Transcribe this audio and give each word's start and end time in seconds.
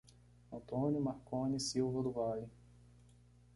Antônio 0.51 0.99
Marcone 0.99 1.59
Silva 1.59 2.01
do 2.01 2.11
Vale 2.11 2.49